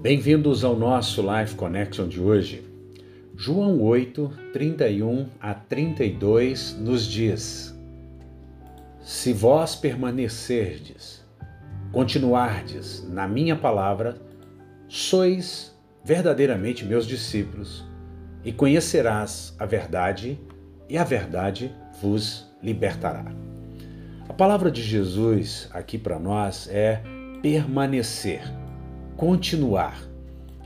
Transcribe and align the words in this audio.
Bem-vindos 0.00 0.62
ao 0.62 0.76
nosso 0.76 1.20
Life 1.22 1.56
Connection 1.56 2.06
de 2.06 2.20
hoje. 2.20 2.64
João 3.34 3.82
8, 3.82 4.30
31 4.52 5.26
a 5.40 5.52
32 5.54 6.78
nos 6.78 7.04
diz: 7.04 7.76
Se 9.02 9.32
vós 9.32 9.74
permanecerdes, 9.74 11.26
continuardes 11.90 13.04
na 13.10 13.26
minha 13.26 13.56
palavra, 13.56 14.22
sois 14.86 15.76
verdadeiramente 16.04 16.84
meus 16.84 17.04
discípulos, 17.04 17.84
e 18.44 18.52
conhecerás 18.52 19.52
a 19.58 19.66
verdade, 19.66 20.38
e 20.88 20.96
a 20.96 21.02
verdade 21.02 21.74
vos 22.00 22.46
libertará. 22.62 23.24
A 24.28 24.32
palavra 24.32 24.70
de 24.70 24.80
Jesus 24.80 25.68
aqui 25.72 25.98
para 25.98 26.20
nós 26.20 26.68
é 26.70 27.02
permanecer 27.42 28.44
continuar, 29.18 30.00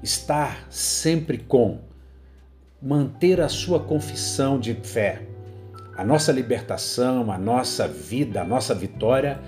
estar 0.02 0.66
sempre 0.68 1.38
com, 1.38 1.78
manter 2.82 3.40
a 3.40 3.48
sua 3.48 3.80
confissão 3.80 4.60
de 4.60 4.74
fé. 4.74 5.22
A 5.96 6.04
nossa 6.04 6.30
libertação, 6.30 7.32
a 7.32 7.38
nossa 7.38 7.88
vida, 7.88 8.42
a 8.42 8.44
nossa 8.44 8.74
vitória, 8.74 9.40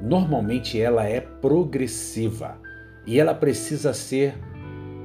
normalmente 0.00 0.80
ela 0.80 1.04
é 1.04 1.20
progressiva 1.20 2.56
e 3.04 3.18
ela 3.18 3.34
precisa 3.34 3.92
ser 3.92 4.38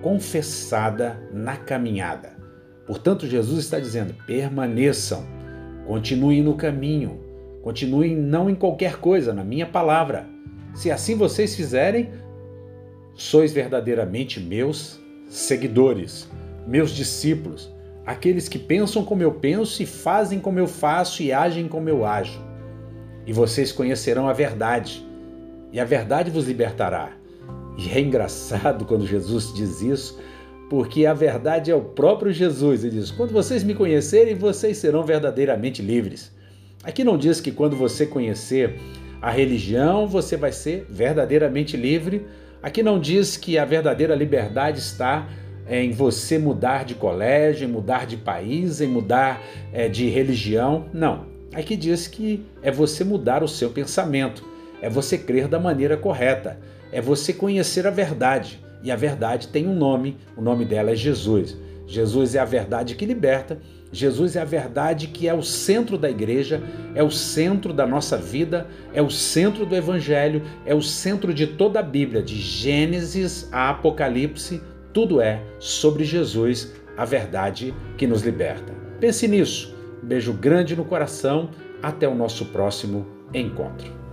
confessada 0.04 1.20
na 1.34 1.58
caminhada. 1.58 2.38
Portanto, 2.86 3.26
Jesus 3.26 3.66
está 3.66 3.80
dizendo: 3.80 4.14
permaneçam, 4.28 5.26
continuem 5.88 6.44
no 6.44 6.54
caminho, 6.54 7.20
continuem 7.64 8.16
não 8.16 8.52
em 8.52 8.56
qualquer 8.56 8.98
coisa, 8.98 9.34
na 9.34 9.44
minha 9.44 9.66
palavra. 9.66 10.28
Se 10.76 10.92
assim 10.92 11.16
vocês 11.16 11.56
fizerem, 11.56 12.12
sois 13.18 13.52
verdadeiramente 13.52 14.40
meus 14.40 15.00
seguidores, 15.28 16.30
meus 16.68 16.92
discípulos, 16.92 17.70
aqueles 18.06 18.48
que 18.48 18.60
pensam 18.60 19.04
como 19.04 19.24
eu 19.24 19.34
penso 19.34 19.82
e 19.82 19.86
fazem 19.86 20.40
como 20.40 20.60
eu 20.60 20.68
faço 20.68 21.24
e 21.24 21.34
agem 21.34 21.68
como 21.68 21.90
eu 21.90 22.06
ajo. 22.06 22.40
E 23.26 23.34
vocês 23.34 23.72
conhecerão 23.72 24.30
a 24.30 24.34
verdade, 24.34 25.06
e 25.74 25.80
a 25.80 25.84
verdade 25.84 26.30
vos 26.30 26.48
libertará. 26.48 27.12
E 27.78 27.90
é 27.90 28.00
engraçado 28.00 28.86
quando 28.86 29.06
Jesus 29.06 29.52
diz 29.54 29.82
isso, 29.82 30.20
porque 30.70 31.06
a 31.06 31.14
verdade 31.14 31.72
é 31.72 31.76
o 31.76 31.82
próprio 31.82 32.32
Jesus. 32.32 32.84
Ele 32.84 33.00
diz: 33.00 33.12
Quando 33.12 33.32
vocês 33.32 33.64
me 33.64 33.74
conhecerem, 33.74 34.36
vocês 34.36 34.78
serão 34.78 35.04
verdadeiramente 35.04 35.82
livres. 35.82 36.32
Aqui 36.84 37.04
não 37.04 37.18
diz 37.18 37.42
que 37.42 37.52
quando 37.52 37.76
você 37.76 38.06
conhecer 38.06 38.80
a 39.22 39.32
religião, 39.32 40.08
você 40.08 40.38
vai 40.38 40.52
ser 40.52 40.86
verdadeiramente 40.90 41.76
livre 41.76 42.26
Aqui 42.62 42.82
não 42.82 43.00
diz 43.00 43.38
que 43.38 43.58
a 43.58 43.66
verdadeira 43.66 44.16
liberdade 44.16 44.80
está 44.80 45.28
é, 45.68 45.84
em 45.84 45.92
você 45.92 46.40
mudar 46.40 46.86
de 46.86 46.96
colégio, 46.96 47.68
em 47.68 47.72
mudar 47.72 48.06
de 48.06 48.18
país, 48.18 48.82
em 48.82 48.88
mudar 48.88 49.42
é, 49.72 49.88
de 49.88 50.10
religião. 50.10 50.86
Não. 50.94 51.26
Aqui 51.54 51.76
diz 51.76 52.08
que 52.08 52.46
é 52.62 52.72
você 52.72 53.04
mudar 53.04 53.44
o 53.44 53.48
seu 53.48 53.70
pensamento, 53.70 54.44
é 54.82 54.90
você 54.90 55.18
crer 55.18 55.48
da 55.48 55.60
maneira 55.60 55.98
correta, 55.98 56.60
é 56.92 57.02
você 57.02 57.34
conhecer 57.34 57.86
a 57.86 57.92
verdade. 57.92 58.60
E 58.84 58.92
a 58.92 58.96
verdade 58.96 59.48
tem 59.48 59.68
um 59.68 59.76
nome, 59.76 60.18
o 60.36 60.42
nome 60.42 60.64
dela 60.64 60.92
é 60.92 60.96
Jesus. 60.96 61.58
Jesus 61.88 62.36
é 62.36 62.40
a 62.40 62.46
verdade 62.46 62.96
que 62.96 63.06
liberta, 63.06 63.60
Jesus 63.92 64.36
é 64.36 64.42
a 64.42 64.46
verdade 64.46 65.08
que 65.08 65.28
é 65.28 65.34
o 65.34 65.42
centro 65.42 65.98
da 65.98 66.10
igreja, 66.10 66.62
é 66.94 67.02
o 67.02 67.10
centro 67.10 67.74
da 67.74 67.88
nossa 67.88 68.18
vida, 68.18 68.68
é 68.94 69.02
o 69.02 69.10
centro 69.10 69.66
do 69.66 69.76
evangelho, 69.76 70.44
é 70.66 70.76
o 70.76 70.82
centro 70.82 71.34
de 71.34 71.48
toda 71.48 71.80
a 71.80 71.84
Bíblia, 71.84 72.22
de 72.22 72.36
Gênesis 72.36 73.48
a 73.52 73.70
Apocalipse, 73.70 74.62
tudo 74.94 75.22
é 75.22 75.42
sobre 75.60 76.04
Jesus, 76.04 76.74
a 76.98 77.06
verdade 77.06 77.74
que 77.98 78.08
nos 78.08 78.24
liberta. 78.24 78.74
Pense 79.00 79.28
nisso. 79.28 79.76
Um 80.04 80.08
beijo 80.08 80.34
grande 80.34 80.76
no 80.76 80.84
coração. 80.84 81.50
Até 81.82 82.08
o 82.08 82.16
nosso 82.16 82.46
próximo 82.46 83.06
encontro. 83.32 84.07